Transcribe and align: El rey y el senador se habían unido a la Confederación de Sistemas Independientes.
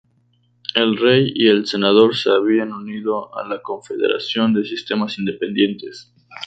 El 0.73 0.97
rey 0.97 1.31
y 1.31 1.47
el 1.47 1.67
senador 1.67 2.15
se 2.15 2.31
habían 2.31 2.73
unido 2.73 3.35
a 3.37 3.47
la 3.47 3.61
Confederación 3.61 4.51
de 4.51 4.65
Sistemas 4.65 5.19
Independientes. 5.19 6.11